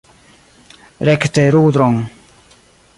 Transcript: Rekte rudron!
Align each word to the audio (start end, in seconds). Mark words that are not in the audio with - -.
Rekte 1.09 1.45
rudron! 1.53 1.97